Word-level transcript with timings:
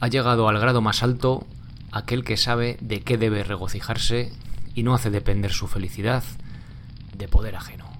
Ha 0.00 0.08
llegado 0.08 0.48
al 0.48 0.58
grado 0.58 0.80
más 0.80 1.02
alto 1.02 1.46
aquel 1.92 2.24
que 2.24 2.36
sabe 2.36 2.76
de 2.80 3.00
qué 3.02 3.16
debe 3.16 3.44
regocijarse 3.44 4.32
y 4.74 4.82
no 4.82 4.94
hace 4.94 5.10
depender 5.10 5.52
su 5.52 5.68
felicidad 5.68 6.24
de 7.16 7.28
poder 7.28 7.56
ajeno. 7.56 7.90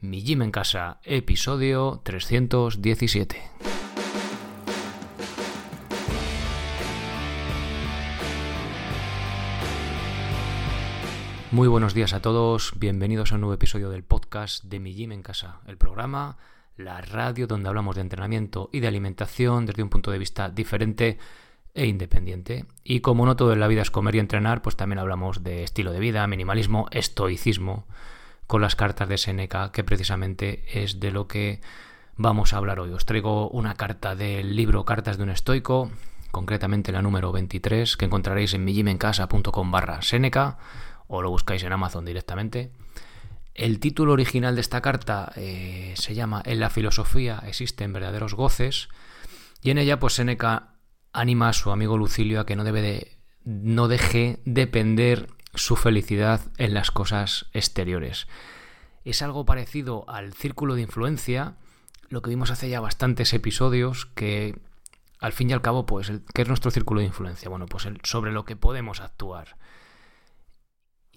Mi 0.00 0.22
Gym 0.22 0.42
en 0.42 0.50
Casa, 0.50 0.98
episodio 1.04 2.00
317. 2.04 3.50
Muy 11.50 11.68
buenos 11.68 11.92
días 11.92 12.14
a 12.14 12.20
todos, 12.20 12.72
bienvenidos 12.76 13.32
a 13.32 13.34
un 13.34 13.42
nuevo 13.42 13.54
episodio 13.54 13.90
del 13.90 14.04
podcast 14.04 14.64
de 14.64 14.80
Mi 14.80 14.94
Gym 14.94 15.12
en 15.12 15.22
Casa, 15.22 15.60
el 15.66 15.76
programa, 15.76 16.38
la 16.76 17.00
radio 17.00 17.46
donde 17.46 17.68
hablamos 17.68 17.94
de 17.96 18.02
entrenamiento 18.02 18.70
y 18.72 18.80
de 18.80 18.88
alimentación 18.88 19.66
desde 19.66 19.82
un 19.82 19.88
punto 19.88 20.10
de 20.10 20.18
vista 20.18 20.48
diferente 20.48 21.18
e 21.74 21.86
independiente. 21.86 22.66
Y 22.84 23.00
como 23.00 23.26
no 23.26 23.36
todo 23.36 23.52
en 23.52 23.60
la 23.60 23.68
vida 23.68 23.82
es 23.82 23.90
comer 23.90 24.16
y 24.16 24.18
entrenar, 24.18 24.62
pues 24.62 24.76
también 24.76 24.98
hablamos 24.98 25.42
de 25.42 25.62
estilo 25.62 25.92
de 25.92 26.00
vida, 26.00 26.26
minimalismo, 26.26 26.86
estoicismo, 26.90 27.86
con 28.46 28.60
las 28.60 28.76
cartas 28.76 29.08
de 29.08 29.18
Seneca, 29.18 29.72
que 29.72 29.84
precisamente 29.84 30.64
es 30.82 31.00
de 31.00 31.10
lo 31.10 31.26
que 31.28 31.60
vamos 32.16 32.52
a 32.52 32.58
hablar 32.58 32.80
hoy. 32.80 32.92
Os 32.92 33.06
traigo 33.06 33.48
una 33.48 33.74
carta 33.74 34.14
del 34.14 34.56
libro 34.56 34.84
Cartas 34.84 35.16
de 35.16 35.22
un 35.22 35.30
estoico, 35.30 35.90
concretamente 36.30 36.92
la 36.92 37.02
número 37.02 37.32
23, 37.32 37.96
que 37.96 38.04
encontraréis 38.04 38.54
en 38.54 38.64
millimencasa.com 38.64 39.70
barra 39.70 40.02
Seneca, 40.02 40.58
o 41.08 41.22
lo 41.22 41.30
buscáis 41.30 41.62
en 41.62 41.72
Amazon 41.72 42.04
directamente. 42.04 42.70
El 43.54 43.80
título 43.80 44.12
original 44.12 44.54
de 44.54 44.60
esta 44.60 44.80
carta 44.80 45.32
eh, 45.36 45.94
se 45.96 46.14
llama 46.14 46.42
En 46.44 46.60
la 46.60 46.70
filosofía 46.70 47.42
existen 47.46 47.92
verdaderos 47.92 48.34
goces, 48.34 48.88
y 49.60 49.70
en 49.70 49.78
ella 49.78 50.00
pues 50.00 50.14
Seneca 50.14 50.74
anima 51.12 51.50
a 51.50 51.52
su 51.52 51.70
amigo 51.70 51.98
Lucilio 51.98 52.40
a 52.40 52.46
que 52.46 52.56
no 52.56 52.64
debe 52.64 52.82
de 52.82 53.18
no 53.44 53.88
deje 53.88 54.40
depender 54.44 55.28
su 55.54 55.76
felicidad 55.76 56.40
en 56.58 56.74
las 56.74 56.90
cosas 56.90 57.46
exteriores. 57.52 58.28
Es 59.04 59.20
algo 59.20 59.44
parecido 59.44 60.04
al 60.08 60.32
círculo 60.32 60.74
de 60.74 60.82
influencia, 60.82 61.56
lo 62.08 62.22
que 62.22 62.30
vimos 62.30 62.50
hace 62.50 62.68
ya 62.68 62.80
bastantes 62.80 63.32
episodios, 63.32 64.06
que 64.06 64.58
al 65.18 65.32
fin 65.32 65.50
y 65.50 65.52
al 65.52 65.62
cabo, 65.62 65.86
pues, 65.86 66.12
¿qué 66.34 66.42
es 66.42 66.48
nuestro 66.48 66.70
círculo 66.70 67.00
de 67.00 67.06
influencia? 67.06 67.48
Bueno, 67.48 67.66
pues 67.66 67.88
sobre 68.04 68.32
lo 68.32 68.44
que 68.44 68.56
podemos 68.56 69.00
actuar. 69.00 69.56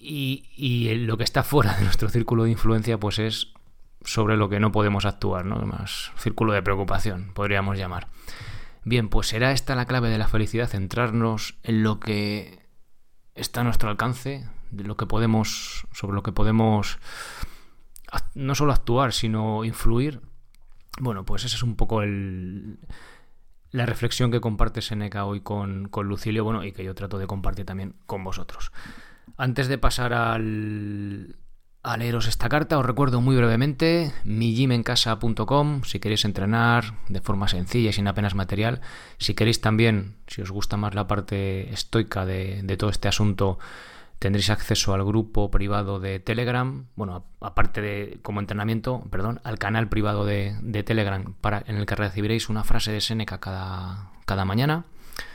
Y, 0.08 0.94
lo 1.06 1.18
que 1.18 1.24
está 1.24 1.44
fuera 1.44 1.74
de 1.76 1.84
nuestro 1.84 2.10
círculo 2.10 2.44
de 2.44 2.52
influencia, 2.52 3.00
pues 3.00 3.20
es 3.20 3.54
sobre 4.04 4.38
lo 4.38 4.50
que 4.50 4.60
no 4.60 4.72
podemos 4.72 5.06
actuar, 5.06 5.46
¿no? 5.46 5.56
Más 5.66 6.12
círculo 6.18 6.54
de 6.54 6.62
preocupación, 6.62 7.32
podríamos 7.34 7.78
llamar. 7.78 8.08
Bien, 8.84 9.10
pues 9.10 9.28
será 9.28 9.52
esta 9.52 9.74
la 9.74 9.86
clave 9.86 10.10
de 10.10 10.20
la 10.20 10.28
felicidad, 10.28 10.68
centrarnos 10.68 11.58
en 11.64 11.82
lo 11.82 12.00
que 12.00 12.68
está 13.34 13.62
a 13.62 13.64
nuestro 13.64 13.90
alcance, 13.90 14.48
de 14.70 14.84
lo 14.84 14.96
que 14.96 15.08
podemos, 15.08 15.88
sobre 15.92 16.16
lo 16.16 16.22
que 16.22 16.32
podemos 16.32 17.00
no 18.36 18.54
solo 18.54 18.74
actuar, 18.74 19.12
sino 19.12 19.66
influir. 19.66 20.22
Bueno, 21.00 21.26
pues 21.26 21.46
esa 21.46 21.56
es 21.56 21.64
un 21.64 21.76
poco 21.76 22.04
el, 22.04 22.78
la 23.72 23.86
reflexión 23.86 24.32
que 24.32 24.40
comparte 24.40 24.82
Seneca 24.82 25.26
hoy 25.26 25.42
con, 25.42 25.90
con 25.90 26.08
Lucilio, 26.08 26.44
bueno, 26.44 26.64
y 26.64 26.72
que 26.72 26.84
yo 26.84 26.94
trato 26.96 27.18
de 27.18 27.28
compartir 27.28 27.66
también 27.66 27.96
con 28.06 28.24
vosotros. 28.24 28.72
Antes 29.38 29.68
de 29.68 29.78
pasar 29.78 30.14
al, 30.14 31.36
a 31.86 31.98
leeros 31.98 32.28
esta 32.28 32.50
carta, 32.50 32.80
os 32.80 32.86
recuerdo 32.86 33.22
muy 33.22 33.36
brevemente 33.36 34.12
mijimencasa.com 34.24 35.84
si 35.84 36.00
queréis 36.00 36.26
entrenar 36.26 36.96
de 37.10 37.22
forma 37.22 37.48
sencilla 37.48 37.92
y 37.92 37.94
sin 37.94 38.08
apenas 38.08 38.34
material. 38.34 38.82
Si 39.20 39.36
queréis 39.36 39.62
también, 39.62 40.16
si 40.26 40.42
os 40.42 40.50
gusta 40.50 40.78
más 40.78 40.96
la 40.96 41.08
parte 41.08 41.72
estoica 41.72 42.26
de, 42.26 42.76
todo 42.78 42.90
este 42.90 43.08
asunto, 43.08 43.60
tendréis 44.18 44.50
acceso 44.50 44.96
al 44.96 45.06
grupo 45.06 45.52
privado 45.52 46.00
de 46.00 46.20
Telegram, 46.20 46.88
bueno, 46.96 47.24
aparte 47.40 47.82
de 47.82 48.20
como 48.24 48.40
entrenamiento, 48.40 49.04
perdón, 49.12 49.40
al 49.44 49.60
canal 49.60 49.88
privado 49.88 50.26
de, 50.26 50.84
Telegram 50.84 51.36
para, 51.40 51.64
en 51.68 51.78
el 51.78 51.86
que 51.86 51.96
recibiréis 51.96 52.50
una 52.50 52.64
frase 52.64 52.94
de 52.94 53.02
Seneca 53.02 53.40
cada, 53.40 54.10
cada 54.26 54.44
mañana, 54.44 54.86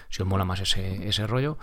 si 0.08 0.22
os 0.22 0.28
mola 0.28 0.44
más 0.44 0.58
ese, 0.58 1.08
ese 1.08 1.28
rollo. 1.28 1.58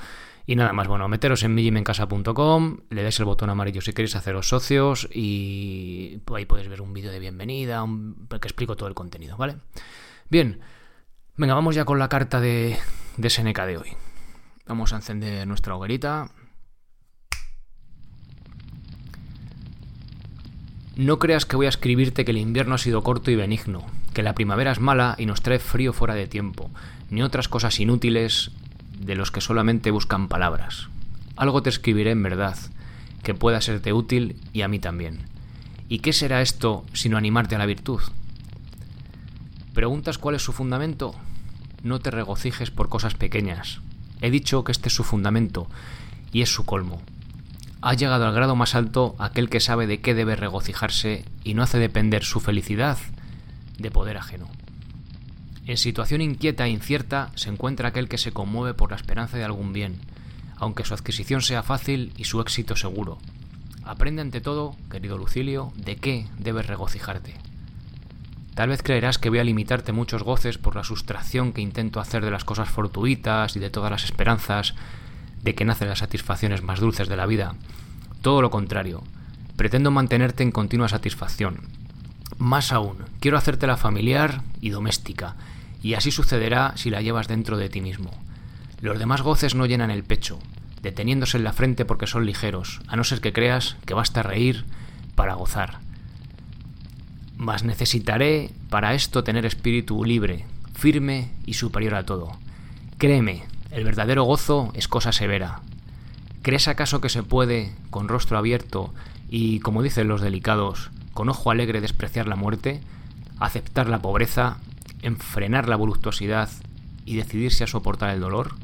Y 0.49 0.55
nada 0.55 0.71
más, 0.71 0.87
bueno, 0.87 1.09
meteros 1.09 1.43
en 1.43 1.53
millimencasa.com, 1.53 2.77
le 2.89 3.03
dais 3.03 3.19
el 3.19 3.25
botón 3.25 3.49
amarillo 3.49 3.81
si 3.81 3.91
queréis 3.91 4.15
haceros 4.15 4.47
socios 4.47 5.09
y 5.13 6.21
ahí 6.33 6.45
podéis 6.45 6.69
ver 6.69 6.81
un 6.81 6.93
vídeo 6.93 7.11
de 7.11 7.19
bienvenida, 7.19 7.85
que 8.29 8.47
explico 8.47 8.77
todo 8.77 8.87
el 8.87 8.95
contenido, 8.95 9.35
¿vale? 9.35 9.57
Bien, 10.29 10.61
venga, 11.35 11.53
vamos 11.53 11.75
ya 11.75 11.83
con 11.83 11.99
la 11.99 12.07
carta 12.07 12.39
de, 12.39 12.77
de 13.17 13.29
Seneca 13.29 13.65
de 13.65 13.77
hoy. 13.77 13.89
Vamos 14.65 14.93
a 14.93 14.95
encender 14.95 15.45
nuestra 15.45 15.75
hoguerita. 15.75 16.31
No 20.95 21.19
creas 21.19 21.45
que 21.45 21.57
voy 21.57 21.65
a 21.65 21.69
escribirte 21.69 22.23
que 22.23 22.31
el 22.31 22.37
invierno 22.37 22.75
ha 22.75 22.77
sido 22.77 23.03
corto 23.03 23.31
y 23.31 23.35
benigno, 23.35 23.85
que 24.13 24.23
la 24.23 24.33
primavera 24.33 24.71
es 24.71 24.79
mala 24.79 25.15
y 25.17 25.25
nos 25.25 25.41
trae 25.41 25.59
frío 25.59 25.91
fuera 25.91 26.15
de 26.15 26.27
tiempo, 26.27 26.71
ni 27.09 27.21
otras 27.21 27.49
cosas 27.49 27.77
inútiles 27.81 28.51
de 28.99 29.15
los 29.15 29.31
que 29.31 29.41
solamente 29.41 29.91
buscan 29.91 30.27
palabras. 30.27 30.89
Algo 31.35 31.61
te 31.61 31.69
escribiré 31.69 32.11
en 32.11 32.23
verdad, 32.23 32.57
que 33.23 33.33
pueda 33.33 33.61
serte 33.61 33.93
útil 33.93 34.39
y 34.53 34.61
a 34.61 34.67
mí 34.67 34.79
también. 34.79 35.25
¿Y 35.89 35.99
qué 35.99 36.13
será 36.13 36.41
esto 36.41 36.85
sino 36.93 37.17
animarte 37.17 37.55
a 37.55 37.59
la 37.59 37.65
virtud? 37.65 38.01
¿Preguntas 39.73 40.17
cuál 40.17 40.35
es 40.35 40.41
su 40.41 40.53
fundamento? 40.53 41.15
No 41.83 41.99
te 41.99 42.11
regocijes 42.11 42.71
por 42.71 42.89
cosas 42.89 43.13
pequeñas. 43.13 43.79
He 44.21 44.31
dicho 44.31 44.63
que 44.63 44.71
este 44.71 44.89
es 44.89 44.95
su 44.95 45.03
fundamento 45.03 45.67
y 46.31 46.41
es 46.41 46.49
su 46.49 46.65
colmo. 46.65 47.01
Ha 47.81 47.93
llegado 47.93 48.25
al 48.25 48.33
grado 48.33 48.55
más 48.55 48.73
alto 48.73 49.15
aquel 49.19 49.49
que 49.49 49.59
sabe 49.59 49.85
de 49.85 50.01
qué 50.01 50.15
debe 50.15 50.35
regocijarse 50.35 51.25
y 51.43 51.53
no 51.53 51.61
hace 51.61 51.77
depender 51.77 52.23
su 52.23 52.39
felicidad 52.39 52.97
de 53.77 53.91
poder 53.91 54.17
ajeno. 54.17 54.47
En 55.67 55.75
situación 55.75 56.21
inquieta 56.21 56.65
e 56.65 56.69
incierta 56.69 57.29
se 57.35 57.49
encuentra 57.49 57.89
aquel 57.89 58.07
que 58.07 58.17
se 58.17 58.31
conmueve 58.31 58.73
por 58.73 58.91
la 58.91 58.95
esperanza 58.95 59.37
de 59.37 59.43
algún 59.43 59.73
bien, 59.73 59.99
aunque 60.55 60.85
su 60.85 60.93
adquisición 60.93 61.41
sea 61.41 61.61
fácil 61.61 62.13
y 62.15 62.23
su 62.23 62.39
éxito 62.39 62.77
seguro. 62.77 63.17
Aprende 63.83 64.21
ante 64.21 64.39
todo, 64.39 64.77
querido 64.89 65.17
Lucilio, 65.17 65.73
de 65.75 65.97
qué 65.97 66.27
debes 66.39 66.67
regocijarte. 66.67 67.35
Tal 68.55 68.69
vez 68.69 68.81
creerás 68.81 69.17
que 69.17 69.29
voy 69.29 69.39
a 69.39 69.43
limitarte 69.43 69.91
muchos 69.91 70.23
goces 70.23 70.57
por 70.57 70.77
la 70.77 70.85
sustracción 70.85 71.51
que 71.51 71.61
intento 71.61 71.99
hacer 71.99 72.23
de 72.23 72.31
las 72.31 72.45
cosas 72.45 72.69
fortuitas 72.69 73.57
y 73.57 73.59
de 73.59 73.69
todas 73.69 73.91
las 73.91 74.05
esperanzas 74.05 74.73
de 75.43 75.53
que 75.53 75.65
nacen 75.65 75.89
las 75.89 75.99
satisfacciones 75.99 76.63
más 76.63 76.79
dulces 76.79 77.09
de 77.09 77.17
la 77.17 77.25
vida. 77.25 77.55
Todo 78.21 78.41
lo 78.41 78.51
contrario, 78.51 79.03
pretendo 79.57 79.91
mantenerte 79.91 80.43
en 80.43 80.51
continua 80.51 80.87
satisfacción. 80.87 81.59
Más 82.37 82.71
aún, 82.71 82.99
quiero 83.19 83.37
hacértela 83.37 83.75
familiar 83.75 84.43
y 84.61 84.69
doméstica, 84.69 85.35
y 85.81 85.93
así 85.93 86.11
sucederá 86.11 86.73
si 86.75 86.89
la 86.89 87.01
llevas 87.01 87.27
dentro 87.27 87.57
de 87.57 87.69
ti 87.69 87.81
mismo. 87.81 88.11
Los 88.81 88.99
demás 88.99 89.21
goces 89.21 89.55
no 89.55 89.65
llenan 89.65 89.91
el 89.91 90.03
pecho, 90.03 90.39
deteniéndose 90.81 91.37
en 91.37 91.43
la 91.43 91.53
frente 91.53 91.85
porque 91.85 92.07
son 92.07 92.25
ligeros, 92.25 92.81
a 92.87 92.95
no 92.95 93.03
ser 93.03 93.21
que 93.21 93.33
creas 93.33 93.77
que 93.85 93.93
basta 93.93 94.23
reír 94.23 94.65
para 95.15 95.33
gozar. 95.33 95.79
Mas 97.37 97.63
necesitaré 97.63 98.51
para 98.69 98.93
esto 98.93 99.23
tener 99.23 99.45
espíritu 99.45 100.03
libre, 100.03 100.45
firme 100.73 101.31
y 101.45 101.53
superior 101.53 101.95
a 101.95 102.05
todo. 102.05 102.37
Créeme, 102.97 103.43
el 103.71 103.83
verdadero 103.83 104.23
gozo 104.23 104.71
es 104.73 104.87
cosa 104.87 105.11
severa. 105.11 105.61
¿Crees 106.41 106.67
acaso 106.67 107.01
que 107.01 107.09
se 107.09 107.23
puede, 107.23 107.73
con 107.89 108.07
rostro 108.07 108.37
abierto 108.37 108.93
y, 109.29 109.59
como 109.59 109.83
dicen 109.83 110.07
los 110.07 110.21
delicados, 110.21 110.91
con 111.13 111.29
ojo 111.29 111.51
alegre 111.51 111.81
despreciar 111.81 112.27
la 112.27 112.35
muerte, 112.35 112.79
aceptar 113.39 113.89
la 113.89 114.01
pobreza 114.01 114.57
en 115.07 115.17
frenar 115.17 115.69
la 115.69 115.77
voluptuosidad 115.77 116.49
y 117.05 117.15
decidirse 117.15 117.63
a 117.63 117.67
soportar 117.67 118.09
el 118.09 118.19
dolor? 118.19 118.55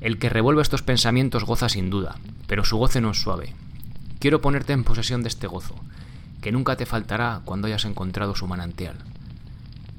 El 0.00 0.18
que 0.18 0.28
revuelve 0.28 0.62
estos 0.62 0.82
pensamientos 0.82 1.44
goza 1.44 1.68
sin 1.68 1.90
duda, 1.90 2.16
pero 2.46 2.64
su 2.64 2.76
goce 2.76 3.00
no 3.00 3.10
es 3.10 3.20
suave. 3.20 3.52
Quiero 4.20 4.40
ponerte 4.40 4.72
en 4.72 4.84
posesión 4.84 5.22
de 5.22 5.28
este 5.28 5.48
gozo, 5.48 5.74
que 6.40 6.52
nunca 6.52 6.76
te 6.76 6.86
faltará 6.86 7.42
cuando 7.44 7.66
hayas 7.66 7.84
encontrado 7.84 8.36
su 8.36 8.46
manantial. 8.46 8.96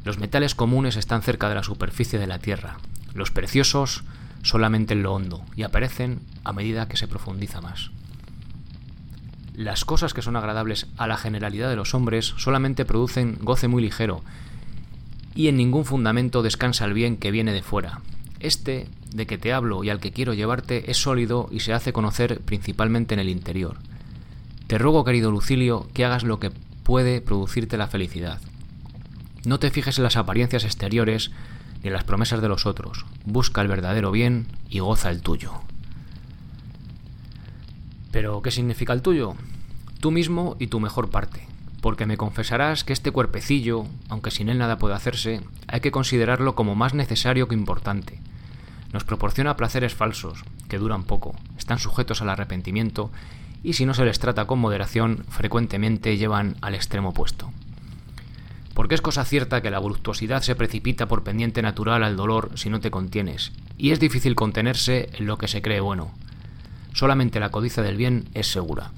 Los 0.06 0.18
metales 0.18 0.56
comunes 0.56 0.96
están 0.96 1.22
cerca 1.22 1.50
de 1.50 1.56
la 1.56 1.64
superficie 1.64 2.20
de 2.20 2.28
la 2.28 2.40
Tierra, 2.40 2.78
los 3.14 3.32
preciosos 3.32 4.04
solamente 4.44 4.94
en 4.94 5.04
lo 5.04 5.14
hondo, 5.14 5.44
y 5.58 5.64
aparecen 5.64 6.22
a 6.46 6.54
medida 6.54 6.88
que 6.88 6.98
se 6.98 7.08
profundiza 7.10 7.60
más. 7.60 7.92
Las 9.54 9.84
cosas 9.84 10.14
que 10.14 10.22
son 10.22 10.38
agradables 10.38 10.88
a 10.98 11.06
la 11.06 11.18
generalidad 11.18 11.70
de 11.70 11.76
los 11.76 11.94
hombres 11.94 12.34
solamente 12.38 12.86
producen 12.86 13.38
goce 13.42 13.68
muy 13.68 13.82
ligero, 13.82 14.24
y 15.36 15.48
en 15.48 15.58
ningún 15.58 15.86
fundamento 15.86 16.42
descansa 16.44 16.86
el 16.86 16.94
bien 16.94 17.18
que 17.18 17.32
viene 17.32 17.54
de 17.54 17.64
fuera. 17.64 18.02
Este, 18.40 18.88
de 19.14 19.26
que 19.26 19.38
te 19.38 19.54
hablo 19.54 19.84
y 19.84 19.90
al 19.90 20.00
que 20.00 20.12
quiero 20.12 20.34
llevarte, 20.34 20.92
es 20.92 20.98
sólido 20.98 21.48
y 21.52 21.62
se 21.62 21.74
hace 21.74 21.94
conocer 21.94 22.42
principalmente 22.42 23.14
en 23.14 23.20
el 23.20 23.30
interior. 23.30 23.78
Te 24.68 24.78
ruego, 24.78 25.04
querido 25.04 25.32
Lucilio, 25.32 25.88
que 25.94 26.06
hagas 26.06 26.24
lo 26.24 26.40
que 26.40 26.52
puede 26.84 27.22
producirte 27.22 27.78
la 27.78 27.88
felicidad. 27.88 28.42
No 29.46 29.60
te 29.60 29.72
fijes 29.72 29.98
en 29.98 30.04
las 30.04 30.18
apariencias 30.18 30.64
exteriores, 30.64 31.32
ni 31.82 31.88
en 31.88 31.94
las 31.94 32.04
promesas 32.04 32.42
de 32.42 32.48
los 32.48 32.66
otros. 32.66 33.06
Busca 33.26 33.62
el 33.62 33.68
verdadero 33.68 34.12
bien 34.12 34.48
y 34.70 34.80
goza 34.80 35.10
el 35.10 35.22
tuyo. 35.22 35.54
Pero, 38.12 38.42
¿qué 38.42 38.52
significa 38.52 38.94
el 38.94 39.02
tuyo? 39.02 39.36
Tú 40.00 40.12
mismo 40.12 40.56
y 40.60 40.68
tu 40.68 40.80
mejor 40.80 41.10
parte. 41.10 41.48
Porque 41.84 42.06
me 42.06 42.16
confesarás 42.16 42.86
que 42.86 42.94
este 42.94 43.12
cuerpecillo, 43.12 43.86
aunque 44.08 44.32
sin 44.32 44.48
él 44.48 44.58
nada 44.58 44.78
puede 44.78 44.96
hacerse, 44.96 45.42
hay 45.68 45.82
que 45.82 45.92
considerarlo 45.92 46.56
como 46.56 46.76
más 46.76 46.94
necesario 46.94 47.50
que 47.50 47.56
importante. 47.56 48.22
Nos 48.94 49.04
proporciona 49.04 49.58
placeres 49.58 49.94
falsos, 49.94 50.46
que 50.70 50.78
duran 50.78 51.04
poco, 51.04 51.36
están 51.58 51.80
sujetos 51.80 52.22
al 52.22 52.30
arrepentimiento 52.30 53.12
y 53.64 53.74
si 53.74 53.86
no 53.86 53.94
se 53.94 54.06
les 54.06 54.18
trata 54.18 54.46
con 54.46 54.60
moderación, 54.60 55.26
frecuentemente 55.28 56.16
llevan 56.16 56.56
al 56.62 56.74
extremo 56.74 57.10
opuesto. 57.10 57.52
Porque 58.74 58.96
es 58.96 59.02
cosa 59.02 59.26
cierta 59.26 59.62
que 59.62 59.70
la 59.70 59.80
voluptuosidad 59.80 60.42
se 60.42 60.56
precipita 60.56 61.10
por 61.10 61.24
pendiente 61.24 61.62
natural 61.62 62.06
al 62.06 62.16
dolor 62.16 62.52
si 62.56 62.70
no 62.70 62.80
te 62.80 62.92
contienes, 62.92 63.52
y 63.78 63.92
es 63.92 64.00
difícil 64.00 64.36
contenerse 64.36 65.10
en 65.18 65.26
lo 65.26 65.38
que 65.38 65.50
se 65.50 65.62
cree 65.62 65.82
bueno. 65.82 66.14
Solamente 66.94 67.42
la 67.42 67.50
codicia 67.50 67.84
del 67.84 67.98
bien 67.98 68.30
es 68.34 68.50
segura. 68.50 68.94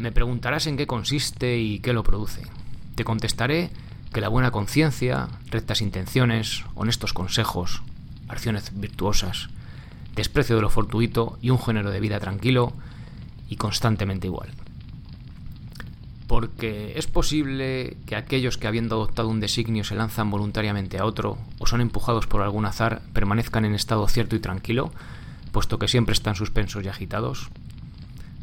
Me 0.00 0.12
preguntarás 0.12 0.66
en 0.66 0.78
qué 0.78 0.86
consiste 0.86 1.58
y 1.58 1.78
qué 1.80 1.92
lo 1.92 2.02
produce. 2.02 2.42
Te 2.94 3.04
contestaré 3.04 3.70
que 4.12 4.22
la 4.22 4.28
buena 4.28 4.50
conciencia, 4.50 5.28
rectas 5.50 5.82
intenciones, 5.82 6.64
honestos 6.74 7.12
consejos, 7.12 7.82
acciones 8.26 8.72
virtuosas, 8.80 9.50
desprecio 10.16 10.56
de 10.56 10.62
lo 10.62 10.70
fortuito 10.70 11.38
y 11.42 11.50
un 11.50 11.60
género 11.60 11.90
de 11.90 12.00
vida 12.00 12.18
tranquilo 12.18 12.72
y 13.50 13.56
constantemente 13.56 14.26
igual 14.26 14.50
porque 16.30 16.92
es 16.94 17.08
posible 17.08 17.96
que 18.06 18.14
aquellos 18.14 18.56
que 18.56 18.68
habiendo 18.68 18.94
adoptado 18.94 19.26
un 19.28 19.40
designio 19.40 19.82
se 19.82 19.96
lanzan 19.96 20.30
voluntariamente 20.30 20.96
a 20.96 21.04
otro 21.04 21.38
o 21.58 21.66
son 21.66 21.80
empujados 21.80 22.28
por 22.28 22.40
algún 22.42 22.66
azar 22.66 23.02
permanezcan 23.12 23.64
en 23.64 23.74
estado 23.74 24.06
cierto 24.06 24.36
y 24.36 24.38
tranquilo, 24.38 24.92
puesto 25.50 25.80
que 25.80 25.88
siempre 25.88 26.12
están 26.12 26.36
suspensos 26.36 26.84
y 26.84 26.88
agitados. 26.88 27.50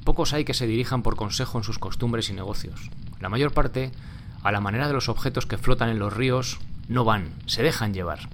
Pocos 0.08 0.32
hay 0.32 0.46
que 0.46 0.54
se 0.54 0.68
dirijan 0.68 1.04
por 1.04 1.18
consejo 1.18 1.58
en 1.58 1.66
sus 1.66 1.80
costumbres 1.80 2.30
y 2.30 2.34
negocios. 2.34 2.92
La 3.20 3.28
mayor 3.28 3.52
parte, 3.52 3.92
a 4.42 4.54
la 4.54 4.62
manera 4.62 4.88
de 4.88 4.94
los 4.94 5.10
objetos 5.10 5.46
que 5.46 5.58
flotan 5.58 5.90
en 5.90 6.00
los 6.00 6.14
ríos, 6.14 6.60
no 6.88 7.04
van, 7.04 7.34
se 7.46 7.62
dejan 7.62 7.94
llevar. 7.94 8.30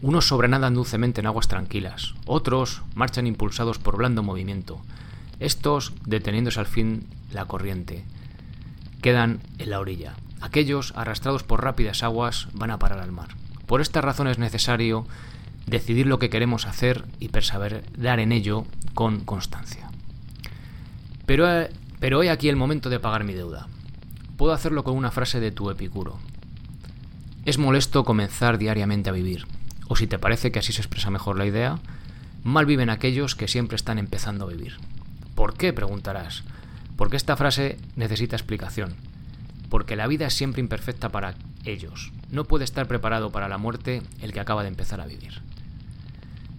Unos 0.00 0.28
sobrenadan 0.28 0.74
dulcemente 0.74 1.20
en 1.20 1.26
aguas 1.26 1.48
tranquilas, 1.48 2.14
otros 2.24 2.82
marchan 2.94 3.26
impulsados 3.26 3.80
por 3.80 3.96
blando 3.96 4.22
movimiento, 4.22 4.80
estos 5.40 5.92
deteniéndose 6.04 6.60
al 6.60 6.66
fin 6.66 7.08
la 7.32 7.46
corriente, 7.46 8.04
quedan 9.02 9.40
en 9.58 9.70
la 9.70 9.80
orilla. 9.80 10.14
Aquellos, 10.40 10.92
arrastrados 10.94 11.42
por 11.42 11.64
rápidas 11.64 12.04
aguas, 12.04 12.46
van 12.52 12.70
a 12.70 12.78
parar 12.78 13.00
al 13.00 13.10
mar. 13.10 13.30
Por 13.66 13.80
esta 13.80 14.02
razón 14.02 14.28
es 14.28 14.38
necesario 14.38 15.04
decidir 15.66 16.06
lo 16.06 16.20
que 16.20 16.30
queremos 16.30 16.64
hacer 16.64 17.04
y 17.18 17.30
perseverar 17.30 18.20
en 18.20 18.30
ello 18.30 18.66
con 18.94 19.24
constancia. 19.24 19.90
Pero, 21.26 21.50
eh, 21.50 21.70
pero 22.00 22.22
he 22.22 22.30
aquí 22.30 22.48
el 22.48 22.56
momento 22.56 22.88
de 22.88 23.00
pagar 23.00 23.24
mi 23.24 23.34
deuda. 23.34 23.66
Puedo 24.36 24.52
hacerlo 24.52 24.84
con 24.84 24.96
una 24.96 25.10
frase 25.10 25.40
de 25.40 25.50
tu 25.50 25.70
Epicuro. 25.70 26.18
Es 27.44 27.58
molesto 27.58 28.04
comenzar 28.04 28.58
diariamente 28.58 29.10
a 29.10 29.12
vivir. 29.12 29.46
O 29.88 29.96
si 29.96 30.06
te 30.06 30.18
parece 30.18 30.50
que 30.50 30.58
así 30.58 30.72
se 30.72 30.80
expresa 30.80 31.10
mejor 31.10 31.38
la 31.38 31.46
idea, 31.46 31.78
mal 32.42 32.66
viven 32.66 32.90
aquellos 32.90 33.34
que 33.34 33.48
siempre 33.48 33.76
están 33.76 33.98
empezando 33.98 34.44
a 34.44 34.48
vivir. 34.48 34.76
¿Por 35.34 35.54
qué? 35.54 35.72
preguntarás. 35.72 36.42
Porque 36.96 37.16
esta 37.16 37.36
frase 37.36 37.78
necesita 37.94 38.36
explicación. 38.36 38.94
Porque 39.68 39.96
la 39.96 40.06
vida 40.06 40.26
es 40.26 40.34
siempre 40.34 40.60
imperfecta 40.60 41.10
para 41.10 41.34
ellos. 41.64 42.12
No 42.30 42.44
puede 42.44 42.64
estar 42.64 42.86
preparado 42.86 43.30
para 43.30 43.48
la 43.48 43.58
muerte 43.58 44.02
el 44.22 44.32
que 44.32 44.40
acaba 44.40 44.62
de 44.62 44.68
empezar 44.68 45.00
a 45.00 45.06
vivir. 45.06 45.42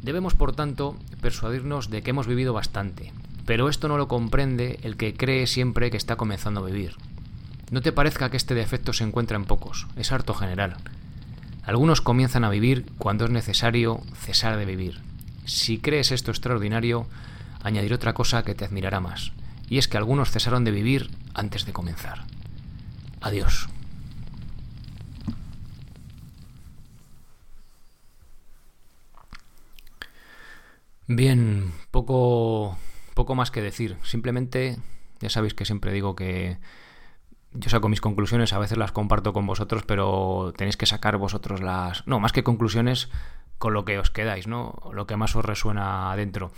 Debemos, 0.01 0.35
por 0.35 0.53
tanto, 0.53 0.95
persuadirnos 1.21 1.89
de 1.89 2.01
que 2.01 2.11
hemos 2.11 2.27
vivido 2.27 2.53
bastante, 2.53 3.11
pero 3.47 3.69
esto 3.69 3.87
no 3.87 3.97
lo 3.97 4.09
comprende 4.09 4.77
el 4.83 4.97
que 4.97 5.15
cree 5.15 5.47
siempre 5.47 5.89
que 5.89 5.95
está 5.95 6.17
comenzando 6.17 6.59
a 6.59 6.65
vivir. 6.65 6.95
No 7.71 7.81
te 7.81 7.93
parezca 7.93 8.29
que 8.29 8.35
este 8.37 8.53
defecto 8.53 8.91
se 8.91 9.05
encuentra 9.05 9.37
en 9.37 9.45
pocos, 9.45 9.87
es 9.95 10.11
harto 10.11 10.33
general. 10.33 10.75
Algunos 11.63 12.01
comienzan 12.01 12.43
a 12.43 12.49
vivir 12.49 12.85
cuando 12.97 13.23
es 13.23 13.31
necesario 13.31 14.01
cesar 14.15 14.57
de 14.57 14.65
vivir. 14.65 14.99
Si 15.45 15.77
crees 15.77 16.11
esto 16.11 16.29
extraordinario, 16.29 17.07
añadiré 17.63 17.95
otra 17.95 18.13
cosa 18.13 18.43
que 18.43 18.53
te 18.53 18.65
admirará 18.65 18.99
más 18.99 19.31
y 19.69 19.77
es 19.77 19.87
que 19.87 19.97
algunos 19.97 20.29
cesaron 20.29 20.65
de 20.65 20.71
vivir 20.71 21.09
antes 21.33 21.65
de 21.65 21.71
comenzar. 21.71 22.25
Adiós. 23.21 23.69
Bien, 31.07 31.71
poco, 31.91 32.77
poco 33.17 33.33
más 33.33 33.49
que 33.49 33.63
decir. 33.63 33.97
Simplemente, 34.03 34.77
ya 35.19 35.29
sabéis 35.29 35.55
que 35.55 35.65
siempre 35.65 35.91
digo 35.91 36.15
que 36.15 36.59
yo 37.51 37.69
saco 37.69 37.89
mis 37.89 37.99
conclusiones, 37.99 38.53
a 38.53 38.59
veces 38.59 38.77
las 38.77 38.91
comparto 38.91 39.33
con 39.33 39.47
vosotros, 39.47 39.81
pero 39.87 40.53
tenéis 40.55 40.77
que 40.77 40.85
sacar 40.85 41.17
vosotros 41.17 41.61
las... 41.61 42.05
No, 42.05 42.19
más 42.19 42.31
que 42.31 42.43
conclusiones, 42.43 43.09
con 43.57 43.73
lo 43.73 43.85
que 43.85 43.97
os 43.97 44.11
quedáis, 44.11 44.45
¿no? 44.45 44.75
Lo 44.93 45.07
que 45.07 45.17
más 45.17 45.35
os 45.35 45.43
resuena 45.43 46.11
adentro. 46.11 46.51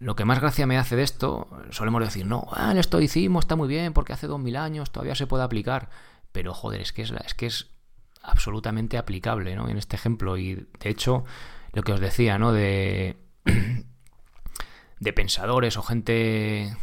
Lo 0.00 0.16
que 0.16 0.24
más 0.24 0.40
gracia 0.40 0.66
me 0.66 0.76
hace 0.76 0.96
de 0.96 1.04
esto, 1.04 1.48
solemos 1.70 2.02
decir, 2.02 2.26
no, 2.26 2.48
ah, 2.50 2.72
el 2.72 2.78
estoicismo 2.78 3.38
está 3.38 3.54
muy 3.54 3.68
bien 3.68 3.92
porque 3.92 4.12
hace 4.12 4.26
dos 4.26 4.40
mil 4.40 4.56
años 4.56 4.90
todavía 4.90 5.14
se 5.14 5.28
puede 5.28 5.44
aplicar. 5.44 5.88
Pero 6.32 6.52
joder, 6.52 6.80
es 6.80 6.92
que 6.92 7.02
es, 7.02 7.12
es 7.12 7.34
que 7.34 7.46
es 7.46 7.70
absolutamente 8.22 8.98
aplicable, 8.98 9.54
¿no? 9.54 9.68
En 9.68 9.76
este 9.76 9.94
ejemplo. 9.94 10.36
Y 10.36 10.66
de 10.80 10.90
hecho, 10.90 11.24
lo 11.72 11.82
que 11.82 11.92
os 11.92 12.00
decía, 12.00 12.38
¿no? 12.38 12.52
De, 12.52 13.16
de 15.00 15.12
pensadores 15.12 15.76
o 15.76 15.82
gente 15.82 16.76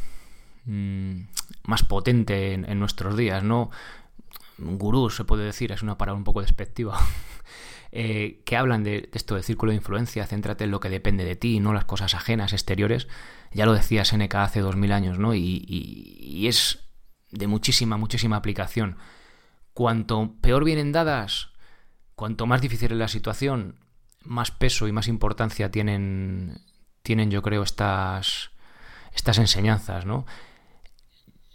mm, 0.65 1.21
más 1.63 1.83
potente 1.83 2.53
en, 2.53 2.79
nuestros 2.79 3.15
días, 3.15 3.43
¿no? 3.43 3.69
Gurús, 4.57 5.15
se 5.15 5.23
puede 5.23 5.45
decir, 5.45 5.71
es 5.71 5.83
una 5.83 5.97
palabra 5.97 6.17
un 6.17 6.23
poco 6.25 6.41
despectiva. 6.41 6.99
Eh, 7.93 8.43
que 8.45 8.57
hablan 8.57 8.83
de, 8.83 9.09
esto 9.13 9.35
del 9.35 9.45
círculo 9.45 9.71
de 9.71 9.77
influencia, 9.77 10.27
céntrate 10.27 10.65
en 10.65 10.71
lo 10.71 10.81
que 10.81 10.89
depende 10.89 11.23
de 11.23 11.37
ti, 11.37 11.61
no 11.61 11.73
las 11.73 11.85
cosas 11.85 12.13
ajenas, 12.15 12.51
exteriores. 12.51 13.07
Ya 13.53 13.65
lo 13.65 13.73
decía 13.73 14.03
Seneca 14.03 14.43
hace 14.43 14.59
dos 14.59 14.75
mil 14.75 14.91
años, 14.91 15.17
¿no? 15.17 15.33
Y, 15.33 16.45
es 16.47 16.79
de 17.31 17.47
muchísima, 17.47 17.95
muchísima 17.95 18.35
aplicación. 18.35 18.97
Cuanto 19.73 20.35
peor 20.41 20.65
vienen 20.65 20.91
dadas, 20.91 21.53
cuanto 22.13 22.45
más 22.45 22.59
difícil 22.59 22.91
es 22.91 22.97
la 22.97 23.07
situación, 23.07 23.79
más 24.21 24.51
peso 24.51 24.89
y 24.89 24.91
más 24.91 25.07
importancia 25.07 25.71
tienen, 25.71 26.59
tienen 27.07 27.31
yo 27.31 27.41
creo, 27.41 27.63
estas, 27.63 28.51
estas 29.15 29.37
enseñanzas, 29.37 30.05
¿no? 30.05 30.25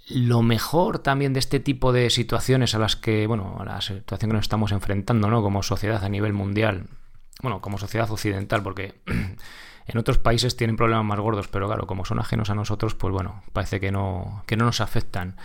Lo 0.08 0.40
mejor 0.40 1.00
también 1.00 1.34
de 1.34 1.40
este 1.40 1.60
tipo 1.60 1.92
de 1.92 2.08
situaciones 2.08 2.74
a 2.74 2.78
las 2.78 2.96
que, 2.96 3.26
bueno, 3.26 3.58
a 3.60 3.64
la 3.66 3.82
situación 3.82 4.30
que 4.30 4.36
nos 4.36 4.46
estamos 4.46 4.72
enfrentando, 4.72 5.28
¿no? 5.28 5.42
Como 5.42 5.62
sociedad 5.62 6.02
a 6.02 6.08
nivel 6.08 6.32
mundial, 6.32 6.86
bueno, 7.42 7.60
como 7.60 7.76
sociedad 7.76 8.10
occidental, 8.10 8.62
porque 8.62 9.02
en 9.86 9.98
otros 9.98 10.16
países 10.16 10.56
tienen 10.56 10.76
problemas 10.76 11.04
más 11.04 11.20
gordos, 11.20 11.48
pero 11.48 11.66
claro, 11.66 11.86
como 11.86 12.06
son 12.06 12.18
ajenos 12.18 12.48
a 12.48 12.54
nosotros, 12.54 12.94
pues 12.94 13.12
bueno, 13.12 13.42
parece 13.52 13.78
que 13.78 13.92
no, 13.92 14.44
que 14.46 14.56
no 14.56 14.64
nos 14.64 14.80
afectan. 14.80 15.36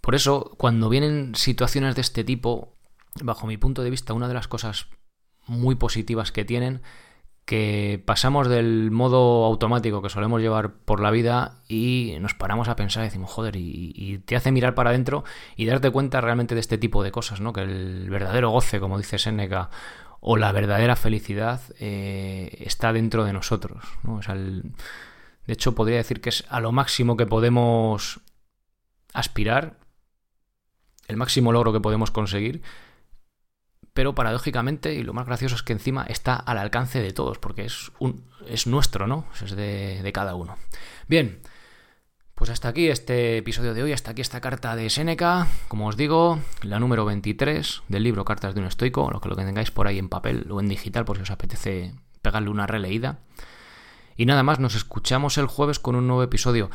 Por 0.00 0.16
eso, 0.16 0.56
cuando 0.58 0.88
vienen 0.88 1.36
situaciones 1.36 1.94
de 1.94 2.00
este 2.00 2.24
tipo, 2.24 2.74
bajo 3.22 3.46
mi 3.46 3.58
punto 3.58 3.84
de 3.84 3.90
vista, 3.90 4.12
una 4.12 4.26
de 4.26 4.34
las 4.34 4.48
cosas 4.48 4.88
muy 5.46 5.76
positivas 5.76 6.32
que 6.32 6.44
tienen 6.44 6.82
que 7.46 8.02
pasamos 8.04 8.48
del 8.48 8.90
modo 8.90 9.44
automático 9.44 10.02
que 10.02 10.08
solemos 10.08 10.42
llevar 10.42 10.72
por 10.72 11.00
la 11.00 11.12
vida 11.12 11.62
y 11.68 12.16
nos 12.20 12.34
paramos 12.34 12.68
a 12.68 12.74
pensar 12.74 13.04
y 13.04 13.06
decimos, 13.06 13.30
joder, 13.30 13.54
y, 13.56 14.18
te 14.26 14.34
hace 14.34 14.50
mirar 14.50 14.74
para 14.74 14.90
adentro 14.90 15.22
y 15.54 15.66
darte 15.66 15.90
cuenta 15.90 16.20
realmente 16.20 16.56
de 16.56 16.60
este 16.60 16.76
tipo 16.76 17.04
de 17.04 17.12
cosas, 17.12 17.40
¿no? 17.40 17.52
Que 17.52 17.62
el 17.62 18.10
verdadero 18.10 18.50
goce, 18.50 18.80
como 18.80 18.98
dice 18.98 19.18
Seneca, 19.18 19.70
o 20.18 20.36
la 20.36 20.50
verdadera 20.50 20.96
felicidad 20.96 21.60
eh, 21.78 22.64
está 22.66 22.92
dentro 22.92 23.24
de 23.24 23.32
nosotros, 23.32 23.84
¿no? 24.02 24.20
de 24.26 25.52
hecho, 25.52 25.76
podría 25.76 25.98
decir 25.98 26.20
que 26.20 26.30
es 26.30 26.44
a 26.48 26.58
lo 26.58 26.72
máximo 26.72 27.16
que 27.16 27.26
podemos 27.26 28.20
aspirar, 29.14 29.78
el 31.06 31.16
máximo 31.16 31.52
logro 31.52 31.72
que 31.72 31.80
podemos 31.80 32.10
conseguir, 32.10 32.62
pero 33.96 34.14
paradójicamente, 34.14 34.92
y 34.92 35.02
lo 35.02 35.14
más 35.14 35.24
gracioso 35.24 35.54
es 35.54 35.62
que 35.62 35.72
encima 35.72 36.04
está 36.04 36.36
al 36.36 36.58
alcance 36.58 37.00
de 37.00 37.14
todos, 37.14 37.38
porque 37.38 37.64
es, 37.64 37.92
un, 37.98 38.26
es 38.46 38.66
nuestro, 38.66 39.06
¿no? 39.06 39.24
Es 39.42 39.56
de, 39.56 40.02
de 40.02 40.12
cada 40.12 40.34
uno. 40.34 40.58
Bien, 41.08 41.40
pues 42.34 42.50
hasta 42.50 42.68
aquí 42.68 42.88
este 42.88 43.38
episodio 43.38 43.72
de 43.72 43.82
hoy, 43.82 43.94
hasta 43.94 44.10
aquí 44.10 44.20
esta 44.20 44.42
carta 44.42 44.76
de 44.76 44.90
Séneca, 44.90 45.46
como 45.68 45.86
os 45.86 45.96
digo, 45.96 46.38
la 46.60 46.78
número 46.78 47.06
23 47.06 47.84
del 47.88 48.02
libro 48.02 48.26
Cartas 48.26 48.54
de 48.54 48.60
un 48.60 48.66
estoico, 48.66 49.10
lo 49.10 49.18
que 49.22 49.30
lo 49.30 49.34
que 49.34 49.46
tengáis 49.46 49.70
por 49.70 49.86
ahí 49.86 49.98
en 49.98 50.10
papel 50.10 50.46
o 50.50 50.60
en 50.60 50.68
digital, 50.68 51.06
por 51.06 51.16
si 51.16 51.22
os 51.22 51.30
apetece 51.30 51.94
pegarle 52.20 52.50
una 52.50 52.66
releída. 52.66 53.20
Y 54.14 54.26
nada 54.26 54.42
más, 54.42 54.60
nos 54.60 54.74
escuchamos 54.74 55.38
el 55.38 55.46
jueves 55.46 55.78
con 55.78 55.96
un 55.96 56.06
nuevo 56.06 56.22
episodio. 56.22 56.70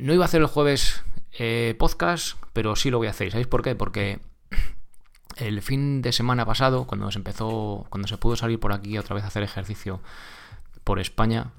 No 0.00 0.14
iba 0.14 0.22
a 0.24 0.26
hacer 0.26 0.42
el 0.42 0.46
jueves 0.46 1.02
eh, 1.32 1.74
podcast, 1.76 2.40
pero 2.52 2.76
sí 2.76 2.90
lo 2.90 2.98
voy 2.98 3.08
a 3.08 3.10
hacer. 3.10 3.32
¿Sabéis 3.32 3.48
por 3.48 3.62
qué? 3.62 3.74
Porque 3.74 4.20
El 5.36 5.60
fin 5.62 6.02
de 6.02 6.12
semana 6.12 6.46
pasado, 6.46 6.86
cuando 6.86 7.10
se 7.10 7.18
empezó, 7.18 7.86
cuando 7.90 8.08
se 8.08 8.16
pudo 8.16 8.36
salir 8.36 8.58
por 8.58 8.72
aquí 8.72 8.96
otra 8.96 9.14
vez 9.14 9.24
a 9.24 9.28
hacer 9.28 9.42
ejercicio 9.42 10.00
por 10.82 10.98
España, 10.98 11.52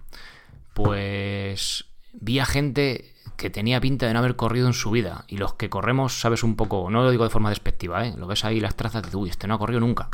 pues 0.73 1.85
vi 2.13 2.39
a 2.39 2.45
gente 2.45 3.13
que 3.35 3.49
tenía 3.49 3.79
pinta 3.79 4.07
de 4.07 4.13
no 4.13 4.19
haber 4.19 4.35
corrido 4.35 4.67
en 4.67 4.73
su 4.73 4.89
vida. 4.89 5.25
Y 5.27 5.37
los 5.37 5.53
que 5.53 5.69
corremos, 5.69 6.19
sabes 6.19 6.43
un 6.43 6.55
poco, 6.55 6.89
no 6.89 7.03
lo 7.03 7.11
digo 7.11 7.23
de 7.23 7.29
forma 7.29 7.49
despectiva, 7.49 8.05
¿eh? 8.05 8.15
lo 8.17 8.25
ves 8.25 8.45
ahí 8.45 8.59
las 8.59 8.75
trazas 8.75 9.09
de, 9.09 9.15
uy, 9.15 9.29
este 9.29 9.47
no 9.47 9.55
ha 9.55 9.59
corrido 9.59 9.79
nunca. 9.79 10.09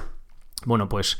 Bueno, 0.65 0.89
pues 0.89 1.20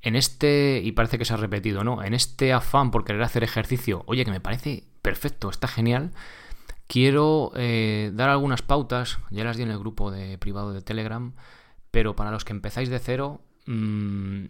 en 0.00 0.16
este, 0.16 0.80
y 0.84 0.92
parece 0.92 1.18
que 1.18 1.24
se 1.24 1.34
ha 1.34 1.38
repetido, 1.38 1.82
¿no? 1.82 2.02
En 2.02 2.14
este 2.14 2.52
afán 2.52 2.90
por 2.90 3.04
querer 3.04 3.22
hacer 3.22 3.42
ejercicio, 3.42 4.04
oye, 4.06 4.24
que 4.24 4.30
me 4.30 4.40
parece 4.40 4.84
perfecto, 5.02 5.50
está 5.50 5.66
genial, 5.66 6.12
quiero 6.86 7.52
eh, 7.56 8.10
dar 8.14 8.28
algunas 8.28 8.62
pautas, 8.62 9.18
ya 9.30 9.44
las 9.44 9.56
di 9.56 9.62
en 9.62 9.70
el 9.70 9.78
grupo 9.78 10.10
de 10.10 10.38
privado 10.38 10.72
de 10.72 10.82
Telegram, 10.82 11.32
pero 11.94 12.16
para 12.16 12.32
los 12.32 12.44
que 12.44 12.52
empezáis 12.52 12.88
de 12.88 12.98
cero, 12.98 13.40
mmm, 13.66 14.46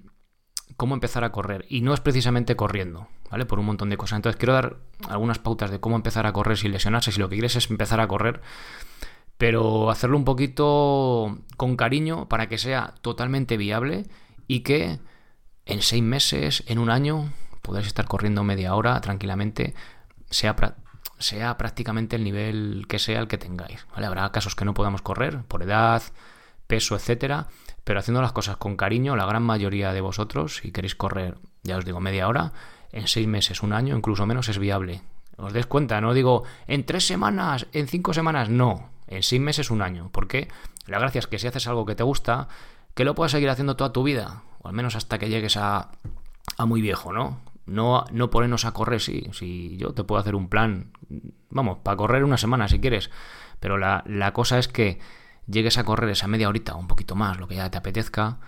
cómo 0.78 0.94
empezar 0.94 1.24
a 1.24 1.30
correr. 1.30 1.66
Y 1.68 1.82
no 1.82 1.92
es 1.92 2.00
precisamente 2.00 2.56
corriendo, 2.56 3.06
¿vale? 3.30 3.44
Por 3.44 3.58
un 3.58 3.66
montón 3.66 3.90
de 3.90 3.98
cosas. 3.98 4.16
Entonces 4.16 4.38
quiero 4.38 4.54
dar 4.54 4.78
algunas 5.10 5.38
pautas 5.38 5.70
de 5.70 5.78
cómo 5.78 5.94
empezar 5.94 6.26
a 6.26 6.32
correr 6.32 6.56
sin 6.56 6.72
lesionarse, 6.72 7.12
si 7.12 7.20
lo 7.20 7.28
que 7.28 7.34
quieres 7.34 7.54
es 7.56 7.68
empezar 7.68 8.00
a 8.00 8.08
correr, 8.08 8.40
pero 9.36 9.90
hacerlo 9.90 10.16
un 10.16 10.24
poquito 10.24 11.38
con 11.58 11.76
cariño 11.76 12.30
para 12.30 12.48
que 12.48 12.56
sea 12.56 12.94
totalmente 13.02 13.58
viable 13.58 14.06
y 14.48 14.60
que 14.60 15.00
en 15.66 15.82
seis 15.82 16.02
meses, 16.02 16.64
en 16.66 16.78
un 16.78 16.88
año, 16.88 17.30
podáis 17.60 17.86
estar 17.86 18.06
corriendo 18.06 18.42
media 18.42 18.74
hora 18.74 18.98
tranquilamente, 19.02 19.74
sea, 20.30 20.56
sea 21.18 21.58
prácticamente 21.58 22.16
el 22.16 22.24
nivel 22.24 22.86
que 22.88 22.98
sea 22.98 23.20
el 23.20 23.28
que 23.28 23.36
tengáis. 23.36 23.86
¿vale? 23.92 24.06
Habrá 24.06 24.32
casos 24.32 24.56
que 24.56 24.64
no 24.64 24.72
podamos 24.72 25.02
correr 25.02 25.42
por 25.42 25.62
edad, 25.62 26.02
peso, 26.74 26.96
etcétera, 26.96 27.46
pero 27.84 28.00
haciendo 28.00 28.20
las 28.20 28.32
cosas 28.32 28.56
con 28.56 28.76
cariño, 28.76 29.14
la 29.14 29.26
gran 29.26 29.44
mayoría 29.44 29.92
de 29.92 30.00
vosotros, 30.00 30.56
si 30.56 30.72
queréis 30.72 30.96
correr, 30.96 31.38
ya 31.62 31.76
os 31.76 31.84
digo, 31.84 32.00
media 32.00 32.26
hora, 32.26 32.52
en 32.90 33.06
seis 33.06 33.28
meses, 33.28 33.62
un 33.62 33.72
año, 33.72 33.96
incluso 33.96 34.26
menos, 34.26 34.48
es 34.48 34.58
viable. 34.58 35.02
Os 35.36 35.52
des 35.52 35.66
cuenta, 35.66 36.00
no 36.00 36.14
digo 36.14 36.42
en 36.66 36.84
tres 36.84 37.06
semanas, 37.06 37.68
en 37.72 37.86
cinco 37.86 38.12
semanas, 38.12 38.48
no, 38.48 38.90
en 39.06 39.22
seis 39.22 39.40
meses, 39.40 39.70
un 39.70 39.82
año. 39.82 40.10
porque 40.10 40.48
La 40.86 40.98
gracia 40.98 41.20
es 41.20 41.28
que 41.28 41.38
si 41.38 41.46
haces 41.46 41.68
algo 41.68 41.86
que 41.86 41.94
te 41.94 42.02
gusta, 42.02 42.48
que 42.94 43.04
lo 43.04 43.14
puedas 43.14 43.30
seguir 43.30 43.50
haciendo 43.50 43.76
toda 43.76 43.92
tu 43.92 44.02
vida, 44.02 44.42
o 44.60 44.66
al 44.66 44.74
menos 44.74 44.96
hasta 44.96 45.18
que 45.20 45.28
llegues 45.28 45.56
a, 45.56 45.92
a 46.58 46.66
muy 46.66 46.82
viejo, 46.82 47.12
¿no? 47.12 47.38
No, 47.66 48.04
no 48.10 48.30
ponernos 48.30 48.64
a 48.64 48.72
correr, 48.72 49.00
si, 49.00 49.28
si 49.32 49.76
yo 49.76 49.92
te 49.94 50.02
puedo 50.02 50.20
hacer 50.20 50.34
un 50.34 50.48
plan, 50.48 50.90
vamos, 51.50 51.78
para 51.84 51.96
correr 51.96 52.24
una 52.24 52.36
semana 52.36 52.66
si 52.66 52.80
quieres, 52.80 53.12
pero 53.60 53.78
la, 53.78 54.02
la 54.06 54.32
cosa 54.32 54.58
es 54.58 54.66
que 54.66 54.98
llegues 55.46 55.78
a 55.78 55.84
correr 55.84 56.10
esa 56.10 56.28
media 56.28 56.48
horita 56.48 56.74
un 56.74 56.88
poquito 56.88 57.14
más, 57.14 57.38
lo 57.38 57.48
que 57.48 57.56
ya 57.56 57.70
te 57.70 57.78
apetezca, 57.78 58.38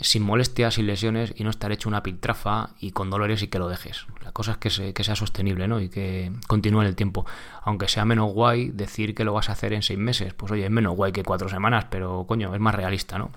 sin 0.00 0.22
molestias, 0.22 0.74
sin 0.74 0.86
lesiones 0.86 1.34
y 1.36 1.44
no 1.44 1.50
estar 1.50 1.72
hecho 1.72 1.88
una 1.88 2.02
piltrafa 2.02 2.70
y 2.80 2.90
con 2.90 3.10
dolores 3.10 3.42
y 3.42 3.48
que 3.48 3.58
lo 3.58 3.68
dejes. 3.68 4.06
La 4.22 4.32
cosa 4.32 4.52
es 4.52 4.56
que, 4.58 4.94
que 4.94 5.04
sea 5.04 5.16
sostenible 5.16 5.68
¿no? 5.68 5.80
y 5.80 5.88
que 5.88 6.32
continúe 6.46 6.82
en 6.82 6.88
el 6.88 6.96
tiempo. 6.96 7.26
Aunque 7.62 7.88
sea 7.88 8.04
menos 8.04 8.32
guay 8.32 8.70
decir 8.70 9.14
que 9.14 9.24
lo 9.24 9.32
vas 9.32 9.48
a 9.48 9.52
hacer 9.52 9.72
en 9.72 9.82
seis 9.82 9.98
meses, 9.98 10.34
pues 10.34 10.52
oye, 10.52 10.64
es 10.64 10.70
menos 10.70 10.96
guay 10.96 11.12
que 11.12 11.22
cuatro 11.22 11.48
semanas, 11.48 11.86
pero 11.90 12.24
coño, 12.26 12.54
es 12.54 12.60
más 12.60 12.74
realista, 12.74 13.18
¿no? 13.18 13.30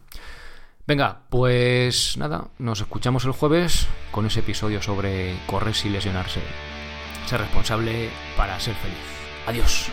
Venga, 0.87 1.21
pues 1.29 2.15
nada, 2.17 2.49
nos 2.59 2.79
escuchamos 2.81 3.25
el 3.25 3.31
jueves 3.31 3.87
con 4.11 4.27
ese 4.27 4.41
episodio 4.41 4.83
sobre 4.83 5.35
correr 5.47 5.73
sin 5.73 5.93
lesionarse. 5.93 6.41
Ser 7.25 7.41
responsable 7.41 8.09
para 8.37 8.59
ser 8.59 8.75
feliz. 8.75 8.97
Adiós. 9.47 9.89